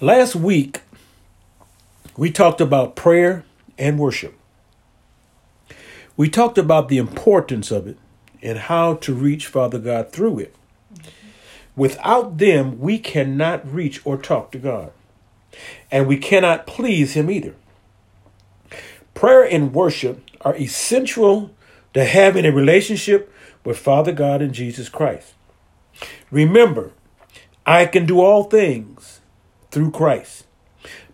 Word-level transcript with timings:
Last 0.00 0.34
week, 0.34 0.80
we 2.16 2.32
talked 2.32 2.60
about 2.60 2.96
prayer 2.96 3.44
and 3.78 3.96
worship. 3.96 4.34
We 6.16 6.28
talked 6.28 6.58
about 6.58 6.88
the 6.88 6.98
importance 6.98 7.70
of 7.70 7.86
it 7.86 7.96
and 8.42 8.58
how 8.58 8.94
to 8.94 9.14
reach 9.14 9.46
Father 9.46 9.78
God 9.78 10.10
through 10.10 10.40
it. 10.40 10.56
Without 11.76 12.38
them, 12.38 12.80
we 12.80 12.98
cannot 12.98 13.72
reach 13.72 14.04
or 14.04 14.16
talk 14.16 14.50
to 14.50 14.58
God, 14.58 14.90
and 15.92 16.08
we 16.08 16.16
cannot 16.16 16.66
please 16.66 17.12
Him 17.12 17.30
either. 17.30 17.54
Prayer 19.14 19.44
and 19.44 19.72
worship 19.72 20.20
are 20.40 20.56
essential 20.56 21.52
to 21.94 22.04
having 22.04 22.44
a 22.44 22.50
relationship 22.50 23.32
with 23.64 23.78
Father 23.78 24.12
God 24.12 24.42
and 24.42 24.52
Jesus 24.52 24.88
Christ. 24.88 25.34
Remember, 26.32 26.90
I 27.64 27.86
can 27.86 28.06
do 28.06 28.20
all 28.20 28.42
things 28.44 29.20
through 29.74 29.90
Christ, 29.90 30.46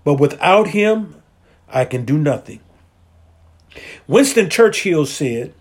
but 0.05 0.15
without 0.15 0.69
Him, 0.69 1.17
I 1.69 1.87
can 1.87 2.05
do 2.05 2.19
nothing. 2.19 2.61
Winston 4.07 4.51
Churchill 4.51 5.07
said, 5.07 5.55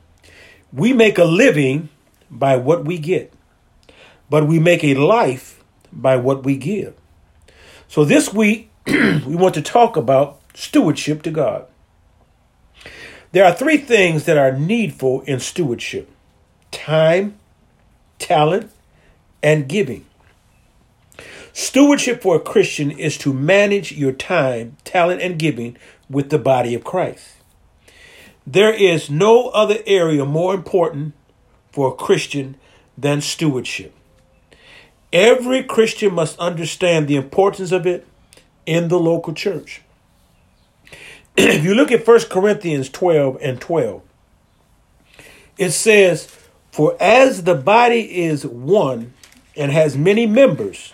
We 0.73 0.91
make 0.91 1.17
a 1.17 1.23
living 1.23 1.89
by 2.29 2.57
what 2.57 2.85
we 2.85 2.97
get, 2.97 3.33
but 4.29 4.45
we 4.47 4.59
make 4.59 4.83
a 4.83 4.95
life 4.95 5.63
by 5.91 6.17
what 6.17 6.43
we 6.43 6.57
give. 6.57 6.93
So 7.87 8.03
this 8.03 8.33
week, 8.33 8.69
we 8.85 9.35
want 9.35 9.55
to 9.55 9.61
talk 9.61 9.95
about 9.95 10.39
stewardship 10.53 11.23
to 11.23 11.31
God. 11.31 11.65
There 13.31 13.45
are 13.45 13.53
three 13.53 13.77
things 13.77 14.25
that 14.25 14.37
are 14.37 14.51
needful 14.51 15.21
in 15.21 15.39
stewardship 15.39 16.09
time, 16.71 17.39
talent, 18.17 18.71
and 19.41 19.67
giving. 19.67 20.05
Stewardship 21.59 22.21
for 22.21 22.37
a 22.37 22.39
Christian 22.39 22.89
is 22.89 23.17
to 23.17 23.33
manage 23.33 23.91
your 23.91 24.13
time, 24.13 24.77
talent, 24.85 25.21
and 25.21 25.37
giving 25.37 25.75
with 26.09 26.29
the 26.29 26.39
body 26.39 26.73
of 26.73 26.85
Christ. 26.85 27.33
There 28.47 28.73
is 28.73 29.09
no 29.09 29.49
other 29.49 29.79
area 29.85 30.23
more 30.23 30.53
important 30.53 31.15
for 31.73 31.89
a 31.89 31.95
Christian 31.95 32.55
than 32.97 33.19
stewardship. 33.19 33.93
Every 35.11 35.61
Christian 35.61 36.13
must 36.13 36.39
understand 36.39 37.09
the 37.09 37.17
importance 37.17 37.73
of 37.73 37.85
it 37.85 38.07
in 38.65 38.87
the 38.87 38.97
local 38.97 39.33
church. 39.33 39.81
if 41.35 41.61
you 41.61 41.75
look 41.75 41.91
at 41.91 42.07
1 42.07 42.19
Corinthians 42.29 42.87
12 42.87 43.37
and 43.41 43.59
12, 43.59 44.01
it 45.57 45.71
says, 45.71 46.33
For 46.71 46.95
as 47.01 47.43
the 47.43 47.55
body 47.55 48.21
is 48.21 48.45
one 48.45 49.13
and 49.57 49.73
has 49.73 49.97
many 49.97 50.25
members, 50.25 50.93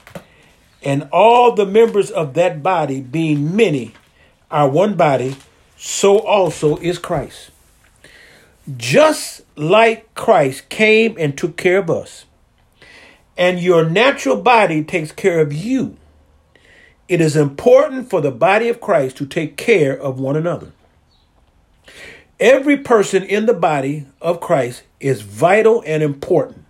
and 0.86 1.10
all 1.12 1.54
the 1.54 1.66
members 1.66 2.12
of 2.12 2.36
that 2.36 2.64
body, 2.64 3.02
being 3.02 3.56
many, 3.56 3.94
are 4.50 4.70
one 4.70 4.96
body, 4.96 5.36
so 5.76 6.20
also 6.20 6.78
is 6.78 7.00
Christ. 7.00 7.50
Just 8.78 9.42
like 9.58 10.14
Christ 10.16 10.70
came 10.70 11.16
and 11.20 11.38
took 11.38 11.58
care 11.58 11.80
of 11.80 11.90
us, 11.90 12.26
and 13.38 13.60
your 13.60 13.90
natural 13.90 14.40
body 14.40 14.84
takes 14.84 15.12
care 15.12 15.42
of 15.42 15.52
you 15.52 15.98
it 17.08 17.22
is 17.22 17.36
important 17.36 18.10
for 18.10 18.20
the 18.20 18.32
body 18.32 18.68
of 18.68 18.82
Christ 18.82 19.18
to 19.18 19.28
take 19.28 19.58
care 19.58 19.96
of 19.96 20.20
one 20.20 20.36
another. 20.36 20.72
Every 22.40 22.78
person 22.78 23.24
in 23.24 23.46
the 23.46 23.54
body 23.54 24.08
of 24.20 24.42
Christ 24.42 24.84
is 25.00 25.22
vital 25.22 25.84
and 25.86 26.02
important. 26.02 26.66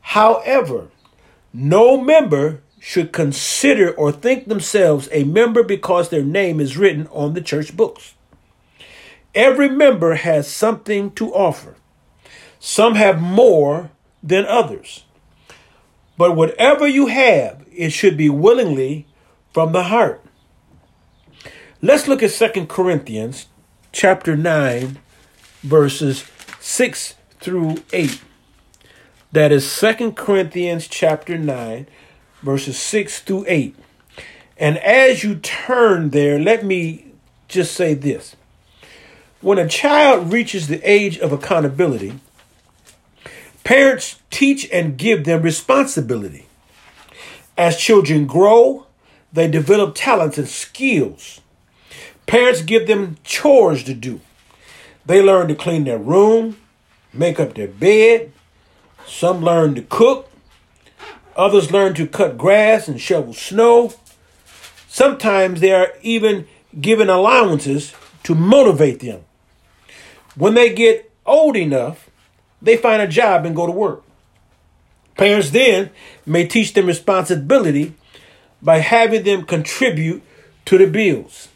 However, 0.00 0.88
no 1.52 1.96
member 1.96 2.61
should 2.84 3.12
consider 3.12 3.92
or 3.92 4.10
think 4.10 4.48
themselves 4.48 5.08
a 5.12 5.22
member 5.22 5.62
because 5.62 6.08
their 6.08 6.24
name 6.24 6.58
is 6.58 6.76
written 6.76 7.06
on 7.12 7.32
the 7.32 7.40
church 7.40 7.76
books. 7.76 8.14
Every 9.36 9.68
member 9.68 10.16
has 10.16 10.48
something 10.48 11.12
to 11.12 11.32
offer. 11.32 11.76
Some 12.58 12.96
have 12.96 13.22
more 13.22 13.92
than 14.20 14.44
others. 14.46 15.04
But 16.18 16.34
whatever 16.34 16.88
you 16.88 17.06
have, 17.06 17.64
it 17.72 17.90
should 17.90 18.16
be 18.16 18.28
willingly 18.28 19.06
from 19.52 19.70
the 19.70 19.84
heart. 19.84 20.20
Let's 21.80 22.08
look 22.08 22.20
at 22.20 22.32
Second 22.32 22.68
Corinthians 22.68 23.46
chapter 23.92 24.36
9 24.36 24.98
verses 25.62 26.24
6 26.58 27.14
through 27.38 27.76
8. 27.92 28.20
That 29.30 29.52
is 29.52 29.70
Second 29.70 30.16
Corinthians 30.16 30.88
chapter 30.88 31.38
9 31.38 31.86
verses 32.42 32.78
6 32.78 33.20
through 33.20 33.44
8. 33.48 33.74
And 34.56 34.78
as 34.78 35.24
you 35.24 35.36
turn 35.36 36.10
there, 36.10 36.38
let 36.38 36.64
me 36.64 37.06
just 37.48 37.74
say 37.74 37.94
this. 37.94 38.36
When 39.40 39.58
a 39.58 39.68
child 39.68 40.32
reaches 40.32 40.68
the 40.68 40.80
age 40.88 41.18
of 41.18 41.32
accountability, 41.32 42.14
parents 43.64 44.20
teach 44.30 44.68
and 44.70 44.96
give 44.96 45.24
them 45.24 45.42
responsibility. 45.42 46.46
As 47.56 47.76
children 47.76 48.26
grow, 48.26 48.86
they 49.32 49.48
develop 49.48 49.94
talents 49.94 50.38
and 50.38 50.48
skills. 50.48 51.40
Parents 52.26 52.62
give 52.62 52.86
them 52.86 53.16
chores 53.24 53.82
to 53.84 53.94
do. 53.94 54.20
They 55.04 55.20
learn 55.20 55.48
to 55.48 55.54
clean 55.54 55.84
their 55.84 55.98
room, 55.98 56.56
make 57.12 57.40
up 57.40 57.54
their 57.54 57.68
bed. 57.68 58.32
Some 59.06 59.42
learn 59.42 59.74
to 59.74 59.82
cook. 59.82 60.30
Others 61.36 61.70
learn 61.72 61.94
to 61.94 62.06
cut 62.06 62.36
grass 62.36 62.88
and 62.88 63.00
shovel 63.00 63.32
snow. 63.32 63.92
Sometimes 64.88 65.60
they 65.60 65.72
are 65.72 65.94
even 66.02 66.46
given 66.80 67.08
allowances 67.08 67.94
to 68.24 68.34
motivate 68.34 69.00
them. 69.00 69.24
When 70.34 70.54
they 70.54 70.72
get 70.72 71.10
old 71.26 71.56
enough, 71.56 72.10
they 72.60 72.76
find 72.76 73.02
a 73.02 73.06
job 73.06 73.44
and 73.44 73.56
go 73.56 73.66
to 73.66 73.72
work. 73.72 74.02
Parents 75.16 75.50
then 75.50 75.90
may 76.24 76.46
teach 76.46 76.72
them 76.72 76.86
responsibility 76.86 77.94
by 78.62 78.78
having 78.78 79.24
them 79.24 79.44
contribute 79.44 80.22
to 80.64 80.78
the 80.78 80.86
bills. 80.86 81.48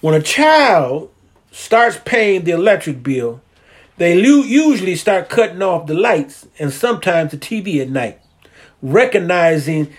When 0.00 0.14
a 0.14 0.22
child 0.22 1.10
starts 1.52 2.00
paying 2.04 2.44
the 2.44 2.52
electric 2.52 3.02
bill, 3.02 3.42
they 3.98 4.18
usually 4.18 4.96
start 4.96 5.28
cutting 5.28 5.62
off 5.62 5.86
the 5.86 5.94
lights 5.94 6.48
and 6.58 6.72
sometimes 6.72 7.32
the 7.32 7.36
TV 7.36 7.80
at 7.82 7.90
night, 7.90 8.18
recognizing 8.82 9.92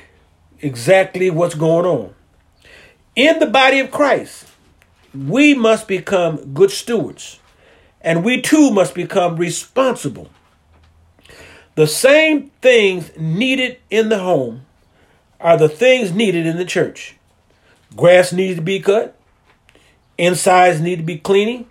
exactly 0.60 1.30
what's 1.30 1.56
going 1.56 1.86
on. 1.86 2.14
In 3.16 3.40
the 3.40 3.48
body 3.48 3.80
of 3.80 3.92
Christ, 3.92 4.46
we 5.14 5.54
must 5.54 5.88
become 5.88 6.54
good 6.54 6.72
stewards, 6.72 7.40
and 8.00 8.24
we 8.24 8.42
too 8.42 8.72
must 8.72 8.96
become 8.96 9.38
responsible. 9.38 10.30
The 11.76 11.88
same 11.88 12.52
things 12.62 13.12
needed 13.18 13.80
in 13.90 14.10
the 14.10 14.20
home 14.20 14.66
are 15.40 15.58
the 15.58 15.70
things 15.70 16.14
needed 16.14 16.46
in 16.46 16.58
the 16.58 16.66
church. 16.66 17.16
Grass 17.96 18.32
needs 18.32 18.56
to 18.56 18.62
be 18.62 18.80
cut, 18.80 19.18
insides 20.18 20.80
need 20.80 20.98
to 20.98 21.04
be 21.04 21.18
cleaning, 21.18 21.68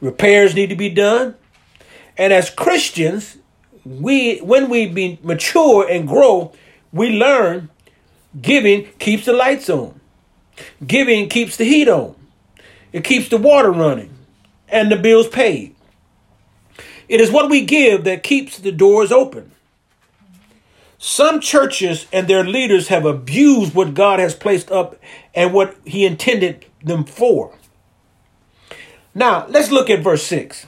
repairs 0.00 0.54
need 0.54 0.68
to 0.68 0.76
be 0.76 0.90
done. 0.90 1.36
And 2.18 2.32
as 2.32 2.50
Christians, 2.50 3.38
we 3.84 4.38
when 4.38 4.68
we 4.68 4.86
be 4.86 5.18
mature 5.22 5.88
and 5.88 6.06
grow, 6.06 6.52
we 6.92 7.10
learn 7.10 7.70
giving 8.40 8.86
keeps 8.98 9.24
the 9.26 9.32
lights 9.32 9.68
on. 9.68 10.00
Giving 10.86 11.28
keeps 11.28 11.56
the 11.56 11.64
heat 11.64 11.88
on. 11.88 12.14
It 12.92 13.04
keeps 13.04 13.28
the 13.28 13.38
water 13.38 13.70
running 13.70 14.14
and 14.68 14.90
the 14.90 14.96
bills 14.96 15.28
paid. 15.28 15.74
It 17.08 17.20
is 17.20 17.30
what 17.30 17.50
we 17.50 17.64
give 17.64 18.04
that 18.04 18.22
keeps 18.22 18.58
the 18.58 18.72
doors 18.72 19.12
open. 19.12 19.52
Some 20.98 21.40
churches 21.40 22.06
and 22.12 22.28
their 22.28 22.44
leaders 22.44 22.88
have 22.88 23.04
abused 23.04 23.74
what 23.74 23.92
God 23.92 24.20
has 24.20 24.34
placed 24.34 24.70
up 24.70 24.96
and 25.34 25.52
what 25.52 25.76
He 25.84 26.06
intended 26.06 26.64
them 26.82 27.04
for. 27.04 27.58
Now, 29.14 29.46
let's 29.48 29.70
look 29.70 29.90
at 29.90 30.00
verse 30.00 30.22
6. 30.22 30.66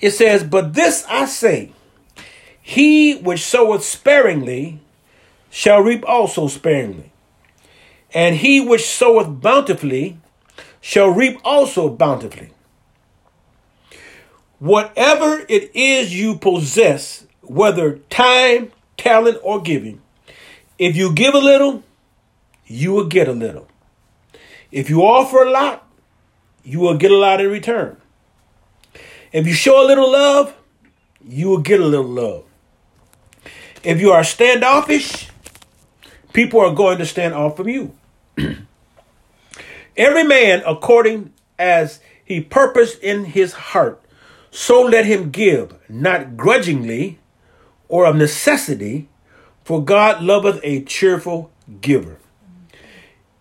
It 0.00 0.12
says, 0.12 0.44
But 0.44 0.74
this 0.74 1.04
I 1.08 1.24
say, 1.26 1.72
he 2.66 3.16
which 3.16 3.44
soweth 3.44 3.84
sparingly 3.84 4.80
shall 5.50 5.80
reap 5.82 6.02
also 6.08 6.48
sparingly, 6.48 7.12
and 8.14 8.36
he 8.36 8.58
which 8.58 8.86
soweth 8.86 9.42
bountifully 9.42 10.16
shall 10.80 11.10
reap 11.10 11.38
also 11.44 11.90
bountifully. 11.90 12.48
Whatever 14.60 15.44
it 15.46 15.76
is 15.76 16.18
you 16.18 16.36
possess, 16.36 17.26
whether 17.42 17.98
time, 18.08 18.72
talent, 18.96 19.36
or 19.42 19.60
giving, 19.60 20.00
if 20.78 20.96
you 20.96 21.12
give 21.12 21.34
a 21.34 21.38
little, 21.38 21.82
you 22.66 22.92
will 22.92 23.08
get 23.08 23.28
a 23.28 23.32
little. 23.32 23.68
If 24.72 24.88
you 24.88 25.02
offer 25.02 25.42
a 25.42 25.50
lot, 25.50 25.86
you 26.64 26.80
will 26.80 26.96
get 26.96 27.10
a 27.10 27.18
lot 27.18 27.42
in 27.42 27.50
return. 27.50 27.98
If 29.32 29.46
you 29.46 29.52
show 29.52 29.84
a 29.84 29.86
little 29.86 30.10
love, 30.10 30.56
you 31.28 31.48
will 31.48 31.58
get 31.58 31.78
a 31.78 31.86
little 31.86 32.08
love. 32.08 32.44
If 33.84 34.00
you 34.00 34.12
are 34.12 34.24
standoffish, 34.24 35.28
people 36.32 36.60
are 36.60 36.74
going 36.74 36.96
to 36.98 37.04
stand 37.04 37.34
off 37.34 37.58
from 37.58 37.68
you. 37.68 37.94
Every 39.96 40.24
man 40.24 40.62
according 40.66 41.34
as 41.58 42.00
he 42.24 42.40
purposed 42.40 43.02
in 43.02 43.26
his 43.26 43.52
heart, 43.52 44.00
so 44.50 44.80
let 44.80 45.04
him 45.04 45.30
give, 45.30 45.74
not 45.86 46.34
grudgingly 46.34 47.18
or 47.88 48.06
of 48.06 48.16
necessity, 48.16 49.08
for 49.64 49.84
God 49.84 50.22
loveth 50.22 50.60
a 50.62 50.82
cheerful 50.84 51.50
giver. 51.82 52.16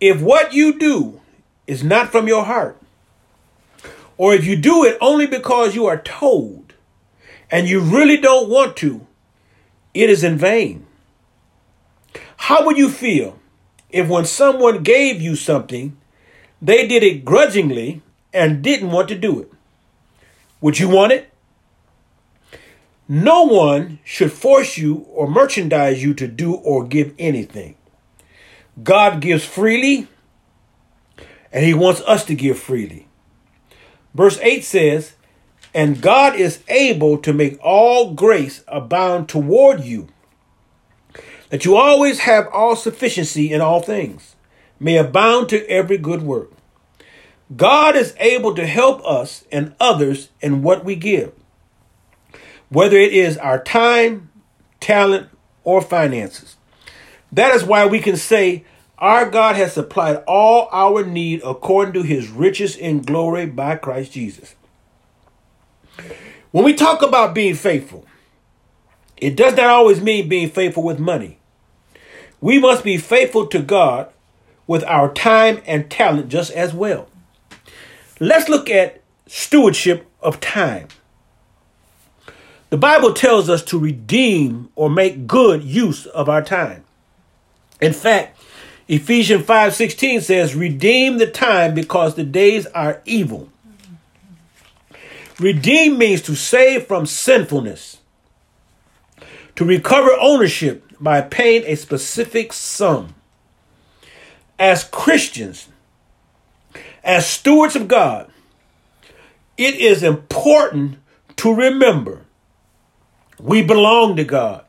If 0.01 0.21
what 0.21 0.51
you 0.51 0.77
do 0.77 1.21
is 1.67 1.85
not 1.85 2.11
from 2.11 2.27
your 2.27 2.43
heart, 2.43 2.77
or 4.17 4.33
if 4.33 4.45
you 4.45 4.57
do 4.57 4.83
it 4.83 4.97
only 4.99 5.25
because 5.25 5.73
you 5.73 5.85
are 5.85 6.01
told 6.01 6.73
and 7.49 7.69
you 7.69 7.79
really 7.79 8.17
don't 8.17 8.49
want 8.49 8.75
to, 8.77 9.07
it 9.93 10.09
is 10.09 10.23
in 10.23 10.37
vain. 10.37 10.85
How 12.37 12.65
would 12.65 12.77
you 12.77 12.89
feel 12.89 13.39
if 13.89 14.07
when 14.07 14.25
someone 14.25 14.83
gave 14.83 15.21
you 15.21 15.35
something, 15.35 15.97
they 16.61 16.87
did 16.87 17.03
it 17.03 17.25
grudgingly 17.25 18.01
and 18.33 18.61
didn't 18.61 18.91
want 18.91 19.07
to 19.09 19.15
do 19.15 19.39
it? 19.41 19.51
Would 20.61 20.79
you 20.79 20.89
want 20.89 21.11
it? 21.11 21.29
No 23.07 23.43
one 23.43 23.99
should 24.03 24.31
force 24.31 24.77
you 24.77 25.05
or 25.09 25.29
merchandise 25.29 26.01
you 26.01 26.13
to 26.15 26.27
do 26.27 26.55
or 26.55 26.85
give 26.85 27.13
anything. 27.19 27.75
God 28.81 29.21
gives 29.21 29.45
freely, 29.45 30.07
and 31.51 31.65
He 31.65 31.73
wants 31.73 32.01
us 32.07 32.25
to 32.25 32.35
give 32.35 32.57
freely. 32.57 33.07
Verse 34.15 34.39
8 34.41 34.63
says, 34.63 35.13
And 35.73 36.01
God 36.01 36.35
is 36.35 36.63
able 36.67 37.17
to 37.19 37.33
make 37.33 37.57
all 37.61 38.13
grace 38.13 38.63
abound 38.67 39.27
toward 39.27 39.83
you, 39.83 40.07
that 41.49 41.65
you 41.65 41.75
always 41.75 42.19
have 42.19 42.47
all 42.47 42.75
sufficiency 42.75 43.51
in 43.51 43.61
all 43.61 43.81
things, 43.81 44.35
may 44.79 44.97
abound 44.97 45.49
to 45.49 45.67
every 45.67 45.97
good 45.97 46.21
work. 46.21 46.51
God 47.55 47.95
is 47.95 48.15
able 48.19 48.55
to 48.55 48.65
help 48.65 49.05
us 49.05 49.45
and 49.51 49.75
others 49.79 50.29
in 50.41 50.63
what 50.63 50.85
we 50.85 50.95
give, 50.95 51.33
whether 52.69 52.97
it 52.97 53.13
is 53.13 53.37
our 53.37 53.61
time, 53.61 54.29
talent, 54.79 55.29
or 55.63 55.81
finances. 55.81 56.55
That 57.31 57.55
is 57.55 57.63
why 57.63 57.85
we 57.85 57.99
can 57.99 58.17
say, 58.17 58.63
Our 58.97 59.29
God 59.29 59.55
has 59.55 59.73
supplied 59.73 60.23
all 60.27 60.69
our 60.71 61.03
need 61.03 61.41
according 61.43 61.93
to 61.95 62.03
his 62.03 62.29
riches 62.29 62.75
in 62.75 63.01
glory 63.01 63.45
by 63.47 63.75
Christ 63.75 64.11
Jesus. 64.11 64.55
When 66.51 66.63
we 66.63 66.73
talk 66.73 67.01
about 67.01 67.33
being 67.33 67.55
faithful, 67.55 68.05
it 69.17 69.35
does 69.35 69.55
not 69.55 69.65
always 69.65 70.01
mean 70.01 70.29
being 70.29 70.49
faithful 70.49 70.83
with 70.83 70.99
money. 70.99 71.39
We 72.41 72.59
must 72.59 72.83
be 72.83 72.97
faithful 72.97 73.47
to 73.47 73.59
God 73.59 74.09
with 74.67 74.83
our 74.83 75.13
time 75.13 75.61
and 75.65 75.89
talent 75.89 76.29
just 76.29 76.51
as 76.51 76.73
well. 76.73 77.07
Let's 78.19 78.49
look 78.49 78.69
at 78.69 79.01
stewardship 79.27 80.05
of 80.21 80.39
time. 80.39 80.87
The 82.69 82.77
Bible 82.77 83.13
tells 83.13 83.49
us 83.49 83.63
to 83.65 83.79
redeem 83.79 84.69
or 84.75 84.89
make 84.89 85.27
good 85.27 85.63
use 85.63 86.05
of 86.07 86.27
our 86.27 86.41
time. 86.41 86.83
In 87.79 87.93
fact, 87.93 88.39
Ephesians 88.87 89.45
5:16 89.45 90.21
says, 90.21 90.55
"Redeem 90.55 91.17
the 91.17 91.27
time 91.27 91.73
because 91.73 92.15
the 92.15 92.23
days 92.23 92.65
are 92.67 93.01
evil." 93.05 93.49
Redeem 95.39 95.97
means 95.97 96.21
to 96.23 96.35
save 96.35 96.87
from 96.87 97.05
sinfulness, 97.05 97.97
to 99.55 99.65
recover 99.65 100.11
ownership 100.19 100.85
by 100.99 101.21
paying 101.21 101.63
a 101.65 101.75
specific 101.75 102.53
sum. 102.53 103.15
As 104.59 104.83
Christians, 104.83 105.67
as 107.03 107.25
stewards 107.25 107.75
of 107.75 107.87
God, 107.87 108.31
it 109.57 109.75
is 109.75 110.03
important 110.03 110.97
to 111.37 111.53
remember 111.53 112.25
we 113.39 113.61
belong 113.61 114.15
to 114.15 114.23
God. 114.23 114.63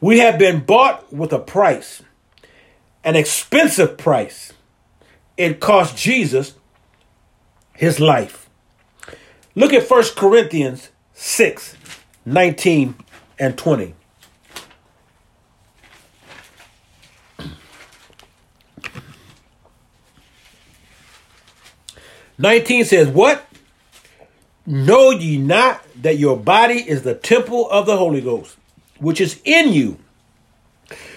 We 0.00 0.20
have 0.20 0.38
been 0.38 0.60
bought 0.60 1.12
with 1.12 1.32
a 1.32 1.38
price, 1.38 2.02
an 3.04 3.16
expensive 3.16 3.98
price. 3.98 4.54
It 5.36 5.60
cost 5.60 5.96
Jesus 5.96 6.54
his 7.74 8.00
life. 8.00 8.39
Look 9.54 9.72
at 9.72 9.88
1 9.88 10.04
Corinthians 10.16 10.90
6 11.14 11.76
19 12.24 12.94
and 13.38 13.58
20. 13.58 13.94
19 22.40 22.84
says, 22.84 23.08
What? 23.08 23.46
Know 24.64 25.10
ye 25.10 25.36
not 25.36 25.82
that 26.00 26.18
your 26.18 26.36
body 26.36 26.76
is 26.76 27.02
the 27.02 27.14
temple 27.14 27.68
of 27.70 27.86
the 27.86 27.96
Holy 27.96 28.20
Ghost, 28.20 28.56
which 28.98 29.20
is 29.20 29.40
in 29.44 29.72
you, 29.72 29.98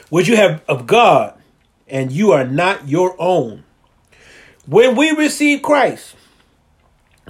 which 0.10 0.28
you 0.28 0.36
have 0.36 0.62
of 0.68 0.88
God, 0.88 1.38
and 1.88 2.12
you 2.12 2.32
are 2.32 2.46
not 2.46 2.90
your 2.90 3.16
own? 3.20 3.64
When 4.66 4.96
we 4.96 5.12
receive 5.12 5.62
Christ, 5.62 6.16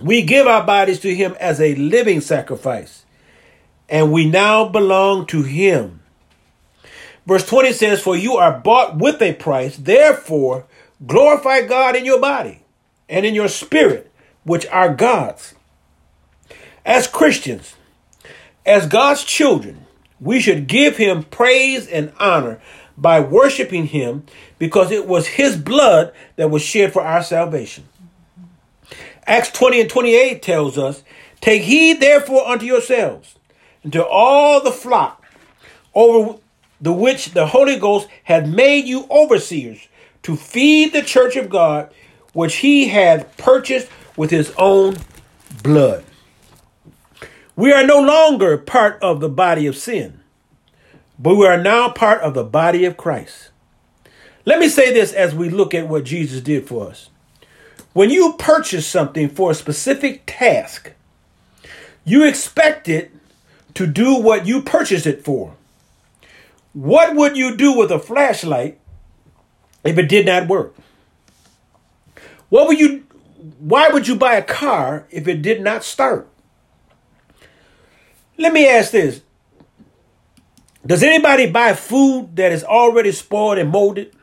we 0.01 0.21
give 0.21 0.47
our 0.47 0.65
bodies 0.65 0.99
to 1.01 1.13
Him 1.13 1.35
as 1.39 1.61
a 1.61 1.75
living 1.75 2.21
sacrifice, 2.21 3.05
and 3.89 4.11
we 4.11 4.25
now 4.25 4.67
belong 4.67 5.25
to 5.27 5.43
Him. 5.43 6.01
Verse 7.25 7.45
20 7.45 7.73
says, 7.73 8.01
For 8.01 8.15
you 8.15 8.35
are 8.35 8.59
bought 8.59 8.97
with 8.97 9.21
a 9.21 9.33
price, 9.33 9.77
therefore 9.77 10.65
glorify 11.05 11.61
God 11.61 11.95
in 11.95 12.05
your 12.05 12.19
body 12.19 12.63
and 13.07 13.25
in 13.25 13.35
your 13.35 13.47
spirit, 13.47 14.11
which 14.43 14.65
are 14.67 14.93
God's. 14.93 15.55
As 16.85 17.07
Christians, 17.07 17.75
as 18.65 18.87
God's 18.87 19.23
children, 19.23 19.85
we 20.19 20.39
should 20.39 20.67
give 20.67 20.97
him 20.97 21.23
praise 21.23 21.87
and 21.87 22.11
honor 22.19 22.61
by 22.97 23.19
worshiping 23.19 23.87
him 23.87 24.25
because 24.59 24.91
it 24.91 25.07
was 25.07 25.27
his 25.27 25.57
blood 25.57 26.13
that 26.35 26.49
was 26.49 26.61
shed 26.61 26.93
for 26.93 27.01
our 27.01 27.23
salvation. 27.23 27.85
Acts 29.25 29.51
20 29.51 29.81
and 29.81 29.89
28 29.89 30.41
tells 30.41 30.77
us, 30.77 31.03
Take 31.41 31.63
heed 31.63 31.99
therefore 31.99 32.47
unto 32.47 32.65
yourselves 32.65 33.35
and 33.83 33.91
to 33.93 34.05
all 34.05 34.61
the 34.61 34.71
flock 34.71 35.23
over 35.93 36.39
the 36.79 36.93
which 36.93 37.31
the 37.31 37.47
Holy 37.47 37.77
Ghost 37.77 38.07
hath 38.23 38.47
made 38.47 38.85
you 38.85 39.05
overseers 39.09 39.87
to 40.23 40.35
feed 40.35 40.93
the 40.93 41.01
church 41.01 41.35
of 41.35 41.49
God 41.49 41.93
which 42.33 42.57
he 42.57 42.87
had 42.87 43.35
purchased 43.37 43.89
with 44.15 44.31
his 44.31 44.53
own 44.57 44.97
blood. 45.61 46.03
We 47.55 47.71
are 47.71 47.85
no 47.85 48.01
longer 48.01 48.57
part 48.57 49.01
of 49.01 49.19
the 49.19 49.29
body 49.29 49.67
of 49.67 49.77
sin, 49.77 50.21
but 51.19 51.35
we 51.35 51.45
are 51.45 51.61
now 51.61 51.89
part 51.89 52.21
of 52.21 52.33
the 52.33 52.43
body 52.43 52.85
of 52.85 52.97
Christ. 52.97 53.51
Let 54.45 54.59
me 54.59 54.67
say 54.67 54.91
this 54.91 55.13
as 55.13 55.35
we 55.35 55.49
look 55.49 55.73
at 55.73 55.87
what 55.87 56.03
Jesus 56.03 56.41
did 56.41 56.67
for 56.67 56.89
us. 56.89 57.09
When 57.93 58.09
you 58.09 58.33
purchase 58.33 58.87
something 58.87 59.29
for 59.29 59.51
a 59.51 59.55
specific 59.55 60.23
task, 60.25 60.91
you 62.03 62.25
expect 62.25 62.89
it 62.89 63.11
to 63.75 63.87
do 63.87 64.15
what 64.15 64.45
you 64.45 64.61
purchased 64.61 65.05
it 65.05 65.23
for. 65.23 65.55
What 66.73 67.15
would 67.15 67.37
you 67.37 67.55
do 67.55 67.77
with 67.77 67.91
a 67.91 67.99
flashlight 67.99 68.79
if 69.83 69.97
it 69.97 70.09
did 70.09 70.25
not 70.25 70.47
work? 70.47 70.75
What 72.49 72.67
would 72.67 72.79
you 72.79 73.05
why 73.59 73.89
would 73.89 74.07
you 74.07 74.15
buy 74.15 74.35
a 74.35 74.43
car 74.43 75.05
if 75.09 75.27
it 75.27 75.41
did 75.41 75.61
not 75.61 75.83
start? 75.83 76.27
Let 78.37 78.53
me 78.53 78.67
ask 78.67 78.91
this. 78.91 79.21
Does 80.85 81.03
anybody 81.03 81.49
buy 81.49 81.73
food 81.73 82.35
that 82.35 82.51
is 82.51 82.63
already 82.63 83.11
spoiled 83.11 83.57
and 83.57 83.69
molded? 83.69 84.15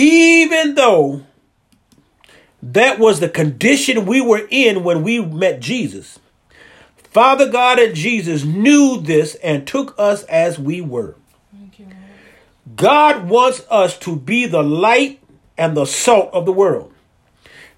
Even 0.00 0.76
though 0.76 1.24
that 2.62 2.98
was 2.98 3.20
the 3.20 3.28
condition 3.28 4.06
we 4.06 4.22
were 4.22 4.46
in 4.50 4.82
when 4.82 5.02
we 5.02 5.20
met 5.20 5.60
Jesus. 5.60 6.18
Father 6.96 7.50
God 7.50 7.78
and 7.78 7.94
Jesus 7.94 8.44
knew 8.44 8.98
this 8.98 9.34
and 9.36 9.66
took 9.66 9.94
us 9.98 10.22
as 10.24 10.58
we 10.58 10.80
were. 10.80 11.16
God 12.76 13.28
wants 13.28 13.62
us 13.70 13.98
to 13.98 14.16
be 14.16 14.46
the 14.46 14.62
light 14.62 15.20
and 15.58 15.76
the 15.76 15.84
salt 15.84 16.30
of 16.32 16.46
the 16.46 16.52
world. 16.52 16.94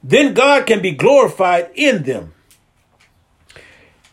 Then 0.00 0.32
God 0.32 0.66
can 0.66 0.80
be 0.80 0.92
glorified 0.92 1.70
in 1.74 2.04
them. 2.04 2.34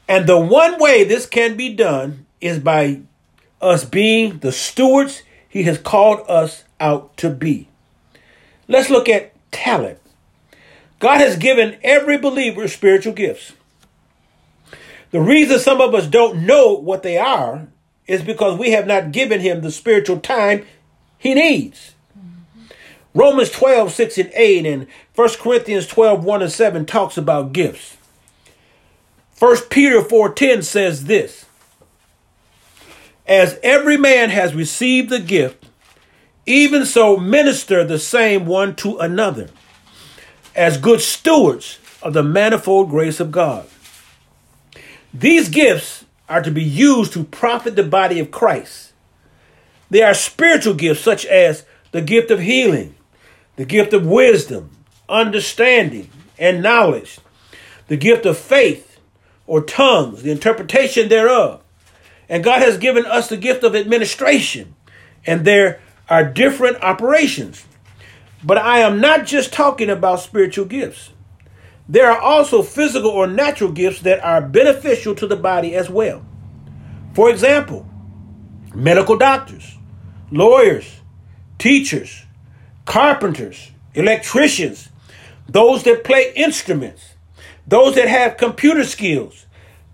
And 0.07 0.25
the 0.25 0.39
one 0.39 0.79
way 0.79 1.03
this 1.03 1.27
can 1.27 1.55
be 1.55 1.75
done 1.75 2.25
is 2.41 2.57
by 2.57 3.01
us 3.61 3.85
being 3.85 4.39
the 4.39 4.51
stewards 4.51 5.21
he 5.47 5.63
has 5.63 5.77
called 5.77 6.25
us 6.27 6.63
out 6.79 7.15
to 7.17 7.29
be. 7.29 7.68
Let's 8.69 8.91
look 8.91 9.09
at 9.09 9.33
talent. 9.51 9.97
God 10.99 11.17
has 11.17 11.35
given 11.37 11.77
every 11.81 12.17
believer 12.17 12.67
spiritual 12.67 13.13
gifts. 13.13 13.53
The 15.09 15.19
reason 15.19 15.57
some 15.57 15.81
of 15.81 15.95
us 15.95 16.05
don't 16.05 16.45
know 16.45 16.73
what 16.73 17.01
they 17.01 17.17
are 17.17 17.67
is 18.05 18.21
because 18.21 18.59
we 18.59 18.71
have 18.71 18.85
not 18.85 19.11
given 19.11 19.39
him 19.39 19.61
the 19.61 19.71
spiritual 19.71 20.19
time 20.19 20.67
he 21.17 21.33
needs. 21.33 21.95
Romans 23.15 23.49
12, 23.49 23.91
6 23.91 24.17
and 24.19 24.31
8, 24.35 24.65
and 24.67 24.87
1 25.15 25.29
Corinthians 25.39 25.87
12, 25.87 26.23
1 26.23 26.41
and 26.43 26.51
7 26.51 26.85
talks 26.85 27.17
about 27.17 27.53
gifts. 27.53 27.97
1 29.39 29.57
Peter 29.71 30.03
4, 30.03 30.31
10 30.31 30.61
says 30.61 31.05
this 31.05 31.45
As 33.25 33.57
every 33.63 33.97
man 33.97 34.29
has 34.29 34.53
received 34.53 35.09
the 35.09 35.19
gift, 35.19 35.65
even 36.49 36.83
so 36.83 37.15
minister 37.15 37.83
the 37.83 37.99
same 37.99 38.47
one 38.47 38.75
to 38.77 38.97
another, 38.97 39.49
as 40.55 40.77
good 40.77 40.99
stewards 40.99 41.77
of 42.01 42.13
the 42.13 42.23
manifold 42.23 42.89
grace 42.89 43.19
of 43.19 43.31
God. 43.31 43.67
These 45.13 45.49
gifts 45.49 46.05
are 46.27 46.41
to 46.41 46.49
be 46.49 46.63
used 46.63 47.13
to 47.13 47.23
profit 47.23 47.75
the 47.75 47.83
body 47.83 48.19
of 48.19 48.31
Christ. 48.31 48.93
They 49.91 50.01
are 50.01 50.15
spiritual 50.15 50.73
gifts, 50.73 51.01
such 51.01 51.23
as 51.25 51.65
the 51.91 52.01
gift 52.01 52.31
of 52.31 52.39
healing, 52.39 52.95
the 53.55 53.65
gift 53.65 53.93
of 53.93 54.07
wisdom, 54.07 54.71
understanding, 55.07 56.09
and 56.39 56.63
knowledge, 56.63 57.19
the 57.87 57.97
gift 57.97 58.25
of 58.25 58.37
faith 58.37 58.99
or 59.45 59.61
tongues, 59.61 60.23
the 60.23 60.31
interpretation 60.31 61.09
thereof. 61.09 61.61
And 62.27 62.43
God 62.43 62.61
has 62.63 62.77
given 62.77 63.05
us 63.05 63.29
the 63.29 63.37
gift 63.37 63.63
of 63.63 63.75
administration, 63.75 64.75
and 65.27 65.45
there 65.45 65.79
are 66.09 66.23
different 66.23 66.81
operations. 66.81 67.65
But 68.43 68.57
I 68.57 68.79
am 68.79 68.99
not 69.01 69.25
just 69.25 69.53
talking 69.53 69.89
about 69.89 70.21
spiritual 70.21 70.65
gifts. 70.65 71.11
There 71.87 72.09
are 72.09 72.19
also 72.19 72.61
physical 72.61 73.09
or 73.09 73.27
natural 73.27 73.71
gifts 73.71 74.01
that 74.01 74.23
are 74.23 74.41
beneficial 74.41 75.15
to 75.15 75.27
the 75.27 75.35
body 75.35 75.75
as 75.75 75.89
well. 75.89 76.25
For 77.13 77.29
example, 77.29 77.85
medical 78.73 79.17
doctors, 79.17 79.77
lawyers, 80.31 81.01
teachers, 81.57 82.23
carpenters, 82.85 83.71
electricians, 83.93 84.89
those 85.47 85.83
that 85.83 86.03
play 86.03 86.31
instruments, 86.35 87.13
those 87.67 87.95
that 87.95 88.07
have 88.07 88.37
computer 88.37 88.83
skills. 88.83 89.45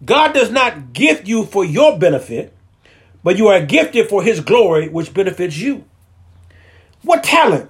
God 0.04 0.34
does 0.34 0.52
not 0.52 0.94
gift 0.94 1.28
you 1.28 1.46
for 1.46 1.66
your 1.66 1.98
benefit, 1.98 2.54
but 3.24 3.38
you 3.38 3.48
are 3.48 3.66
gifted 3.66 4.08
for 4.08 4.22
his 4.22 4.42
glory, 4.42 4.90
which 4.90 5.14
benefits 5.14 5.58
you. 5.58 5.86
What 7.06 7.24
talent 7.24 7.70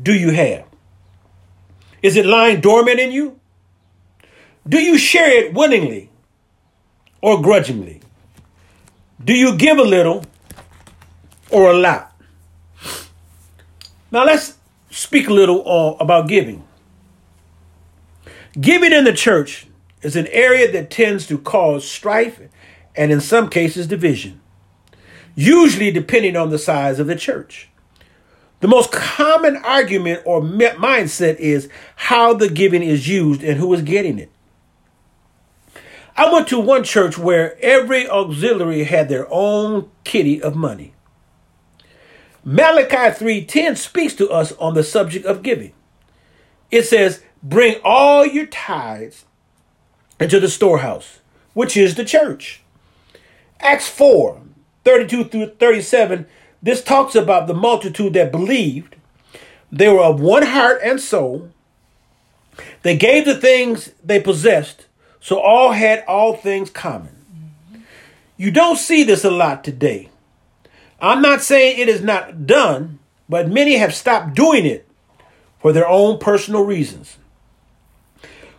do 0.00 0.12
you 0.12 0.30
have? 0.30 0.64
Is 2.02 2.16
it 2.16 2.26
lying 2.26 2.60
dormant 2.60 2.98
in 2.98 3.12
you? 3.12 3.38
Do 4.68 4.80
you 4.80 4.98
share 4.98 5.30
it 5.30 5.54
willingly 5.54 6.10
or 7.20 7.40
grudgingly? 7.40 8.00
Do 9.24 9.32
you 9.32 9.56
give 9.56 9.78
a 9.78 9.84
little 9.84 10.24
or 11.50 11.70
a 11.70 11.74
lot? 11.74 12.12
Now 14.10 14.24
let's 14.24 14.58
speak 14.90 15.28
a 15.28 15.32
little 15.32 15.62
uh, 15.64 15.96
about 16.00 16.26
giving. 16.26 16.64
Giving 18.60 18.92
in 18.92 19.04
the 19.04 19.12
church 19.12 19.68
is 20.02 20.16
an 20.16 20.26
area 20.26 20.70
that 20.72 20.90
tends 20.90 21.28
to 21.28 21.38
cause 21.38 21.88
strife 21.88 22.40
and, 22.96 23.12
in 23.12 23.20
some 23.20 23.48
cases, 23.48 23.86
division, 23.86 24.40
usually 25.36 25.92
depending 25.92 26.36
on 26.36 26.50
the 26.50 26.58
size 26.58 26.98
of 26.98 27.06
the 27.06 27.14
church. 27.14 27.68
The 28.62 28.68
most 28.68 28.92
common 28.92 29.56
argument 29.56 30.22
or 30.24 30.40
mindset 30.40 31.36
is 31.38 31.68
how 31.96 32.32
the 32.32 32.48
giving 32.48 32.84
is 32.84 33.08
used 33.08 33.42
and 33.42 33.58
who 33.58 33.74
is 33.74 33.82
getting 33.82 34.20
it. 34.20 34.30
I 36.16 36.32
went 36.32 36.46
to 36.48 36.60
one 36.60 36.84
church 36.84 37.18
where 37.18 37.58
every 37.60 38.08
auxiliary 38.08 38.84
had 38.84 39.08
their 39.08 39.26
own 39.32 39.90
kitty 40.04 40.40
of 40.40 40.54
money. 40.54 40.94
Malachi 42.44 43.10
3:10 43.10 43.74
speaks 43.74 44.14
to 44.14 44.30
us 44.30 44.52
on 44.52 44.74
the 44.74 44.84
subject 44.84 45.26
of 45.26 45.42
giving. 45.42 45.72
It 46.70 46.84
says, 46.84 47.20
"Bring 47.42 47.80
all 47.82 48.24
your 48.24 48.46
tithes 48.46 49.24
into 50.20 50.38
the 50.38 50.48
storehouse, 50.48 51.18
which 51.52 51.76
is 51.76 51.96
the 51.96 52.04
church." 52.04 52.62
Acts 53.58 53.88
4, 53.88 54.40
32 54.84 55.24
through 55.24 55.50
37, 55.58 56.26
this 56.62 56.82
talks 56.82 57.14
about 57.14 57.46
the 57.46 57.54
multitude 57.54 58.12
that 58.14 58.30
believed. 58.30 58.96
They 59.70 59.88
were 59.88 60.02
of 60.02 60.20
one 60.20 60.44
heart 60.44 60.80
and 60.84 61.00
soul. 61.00 61.50
They 62.82 62.96
gave 62.96 63.24
the 63.24 63.34
things 63.34 63.92
they 64.04 64.20
possessed, 64.20 64.86
so 65.20 65.40
all 65.40 65.72
had 65.72 66.04
all 66.06 66.36
things 66.36 66.70
common. 66.70 67.16
You 68.36 68.50
don't 68.50 68.76
see 68.76 69.02
this 69.02 69.24
a 69.24 69.30
lot 69.30 69.64
today. 69.64 70.10
I'm 71.00 71.22
not 71.22 71.42
saying 71.42 71.78
it 71.78 71.88
is 71.88 72.02
not 72.02 72.46
done, 72.46 73.00
but 73.28 73.48
many 73.48 73.76
have 73.76 73.94
stopped 73.94 74.34
doing 74.34 74.66
it 74.66 74.86
for 75.60 75.72
their 75.72 75.88
own 75.88 76.18
personal 76.18 76.64
reasons. 76.64 77.16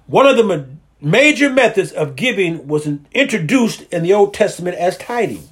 One 0.07 0.25
of 0.25 0.35
the 0.35 0.67
major 0.99 1.49
methods 1.49 1.91
of 1.91 2.15
giving 2.15 2.67
was 2.67 2.87
introduced 3.13 3.83
in 3.83 4.03
the 4.03 4.13
Old 4.13 4.33
Testament 4.33 4.77
as 4.77 4.97
tithing. 4.97 5.47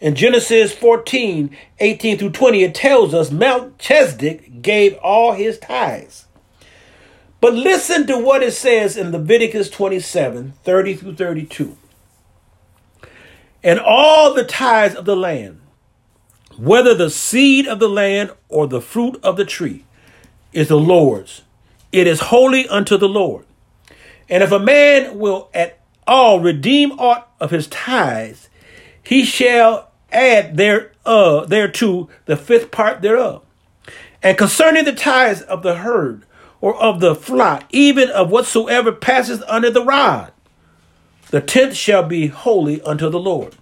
In 0.00 0.14
Genesis 0.14 0.72
14, 0.74 1.56
18 1.80 2.18
through 2.18 2.30
20, 2.30 2.62
it 2.62 2.74
tells 2.74 3.12
us 3.12 3.30
Mount 3.30 3.70
Melchizedek 3.70 4.62
gave 4.62 4.94
all 4.98 5.32
his 5.32 5.58
tithes. 5.58 6.26
But 7.40 7.54
listen 7.54 8.06
to 8.06 8.18
what 8.18 8.42
it 8.42 8.52
says 8.52 8.96
in 8.96 9.12
Leviticus 9.12 9.70
27, 9.70 10.54
30 10.62 10.94
through 10.94 11.14
32. 11.16 11.76
And 13.62 13.80
all 13.80 14.34
the 14.34 14.44
tithes 14.44 14.94
of 14.94 15.04
the 15.04 15.16
land, 15.16 15.60
whether 16.56 16.94
the 16.94 17.10
seed 17.10 17.66
of 17.66 17.78
the 17.78 17.88
land 17.88 18.30
or 18.48 18.66
the 18.66 18.80
fruit 18.80 19.18
of 19.22 19.36
the 19.36 19.44
tree 19.44 19.84
is 20.52 20.68
the 20.68 20.78
Lord's. 20.78 21.42
It 21.90 22.06
is 22.06 22.20
holy 22.20 22.68
unto 22.68 22.96
the 22.96 23.08
Lord. 23.08 23.46
And 24.28 24.42
if 24.42 24.52
a 24.52 24.58
man 24.58 25.18
will 25.18 25.50
at 25.54 25.80
all 26.06 26.40
redeem 26.40 26.92
aught 26.92 27.30
of 27.40 27.50
his 27.50 27.66
tithes, 27.66 28.48
he 29.02 29.24
shall 29.24 29.87
add 30.10 30.56
there 30.56 30.92
uh 31.04 31.44
thereto 31.46 32.08
the 32.26 32.36
fifth 32.36 32.70
part 32.70 33.02
thereof. 33.02 33.42
And 34.22 34.36
concerning 34.36 34.84
the 34.84 34.92
tithes 34.92 35.42
of 35.42 35.62
the 35.62 35.76
herd 35.76 36.24
or 36.60 36.76
of 36.76 37.00
the 37.00 37.14
flock, 37.14 37.64
even 37.70 38.10
of 38.10 38.30
whatsoever 38.30 38.92
passes 38.92 39.42
under 39.46 39.70
the 39.70 39.84
rod, 39.84 40.32
the 41.30 41.40
tenth 41.40 41.76
shall 41.76 42.02
be 42.02 42.26
holy 42.26 42.82
unto 42.82 43.08
the 43.08 43.20
Lord. 43.20 43.54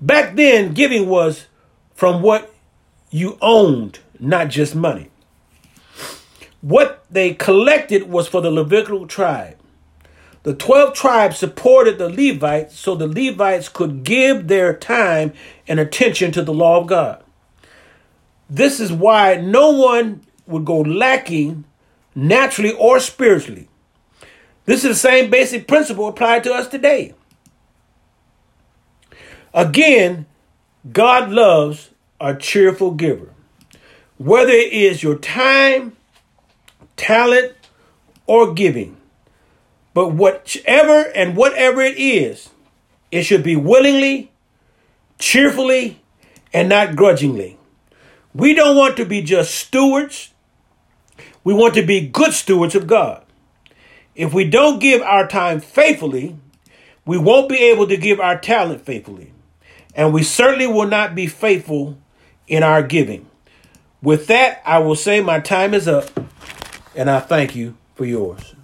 Back 0.00 0.36
then, 0.36 0.72
giving 0.74 1.08
was 1.08 1.46
from 1.94 2.22
what 2.22 2.54
you 3.10 3.36
owned, 3.40 3.98
not 4.20 4.48
just 4.48 4.74
money. 4.74 5.10
What 6.60 7.04
they 7.10 7.34
collected 7.34 8.04
was 8.08 8.28
for 8.28 8.40
the 8.40 8.50
Levitical 8.50 9.06
tribe. 9.06 9.57
The 10.48 10.54
12 10.54 10.94
tribes 10.94 11.36
supported 11.36 11.98
the 11.98 12.08
Levites 12.08 12.74
so 12.74 12.94
the 12.94 13.06
Levites 13.06 13.68
could 13.68 14.02
give 14.02 14.48
their 14.48 14.72
time 14.72 15.34
and 15.66 15.78
attention 15.78 16.32
to 16.32 16.42
the 16.42 16.54
law 16.54 16.80
of 16.80 16.86
God. 16.86 17.22
This 18.48 18.80
is 18.80 18.90
why 18.90 19.36
no 19.36 19.72
one 19.72 20.22
would 20.46 20.64
go 20.64 20.78
lacking 20.80 21.64
naturally 22.14 22.72
or 22.72 22.98
spiritually. 22.98 23.68
This 24.64 24.84
is 24.84 25.02
the 25.02 25.08
same 25.08 25.28
basic 25.28 25.68
principle 25.68 26.08
applied 26.08 26.44
to 26.44 26.54
us 26.54 26.66
today. 26.66 27.12
Again, 29.52 30.24
God 30.90 31.28
loves 31.30 31.90
a 32.18 32.34
cheerful 32.34 32.92
giver. 32.92 33.34
Whether 34.16 34.52
it 34.52 34.72
is 34.72 35.02
your 35.02 35.18
time, 35.18 35.94
talent, 36.96 37.52
or 38.26 38.54
giving. 38.54 38.97
But 39.98 40.14
whichever 40.14 41.10
and 41.12 41.34
whatever 41.34 41.80
it 41.80 41.98
is, 41.98 42.50
it 43.10 43.24
should 43.24 43.42
be 43.42 43.56
willingly, 43.56 44.30
cheerfully, 45.18 46.00
and 46.52 46.68
not 46.68 46.94
grudgingly. 46.94 47.58
We 48.32 48.54
don't 48.54 48.76
want 48.76 48.96
to 48.98 49.04
be 49.04 49.22
just 49.22 49.52
stewards. 49.56 50.32
We 51.42 51.52
want 51.52 51.74
to 51.74 51.82
be 51.84 52.06
good 52.06 52.32
stewards 52.32 52.76
of 52.76 52.86
God. 52.86 53.24
If 54.14 54.32
we 54.32 54.48
don't 54.48 54.78
give 54.78 55.02
our 55.02 55.26
time 55.26 55.58
faithfully, 55.58 56.36
we 57.04 57.18
won't 57.18 57.48
be 57.48 57.58
able 57.58 57.88
to 57.88 57.96
give 57.96 58.20
our 58.20 58.38
talent 58.38 58.86
faithfully. 58.86 59.32
And 59.96 60.14
we 60.14 60.22
certainly 60.22 60.68
will 60.68 60.86
not 60.86 61.16
be 61.16 61.26
faithful 61.26 61.98
in 62.46 62.62
our 62.62 62.84
giving. 62.84 63.28
With 64.00 64.28
that, 64.28 64.62
I 64.64 64.78
will 64.78 64.94
say 64.94 65.20
my 65.20 65.40
time 65.40 65.74
is 65.74 65.88
up, 65.88 66.24
and 66.94 67.10
I 67.10 67.18
thank 67.18 67.56
you 67.56 67.76
for 67.96 68.04
yours. 68.04 68.54